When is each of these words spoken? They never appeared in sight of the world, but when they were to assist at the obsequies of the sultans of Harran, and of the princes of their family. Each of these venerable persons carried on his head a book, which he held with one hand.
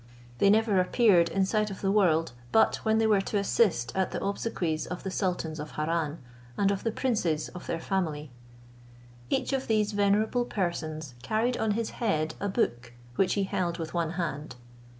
They 0.39 0.49
never 0.49 0.79
appeared 0.79 1.29
in 1.29 1.45
sight 1.45 1.69
of 1.69 1.81
the 1.81 1.91
world, 1.91 2.31
but 2.51 2.77
when 2.77 2.97
they 2.97 3.05
were 3.05 3.21
to 3.21 3.37
assist 3.37 3.95
at 3.95 4.09
the 4.09 4.19
obsequies 4.23 4.87
of 4.87 5.03
the 5.03 5.11
sultans 5.11 5.59
of 5.59 5.73
Harran, 5.73 6.17
and 6.57 6.71
of 6.71 6.83
the 6.83 6.91
princes 6.91 7.49
of 7.49 7.67
their 7.67 7.79
family. 7.79 8.31
Each 9.29 9.53
of 9.53 9.67
these 9.67 9.91
venerable 9.91 10.43
persons 10.45 11.13
carried 11.21 11.55
on 11.57 11.73
his 11.77 11.91
head 12.01 12.33
a 12.39 12.49
book, 12.49 12.93
which 13.15 13.35
he 13.35 13.43
held 13.43 13.77
with 13.77 13.93
one 13.93 14.13
hand. 14.13 14.55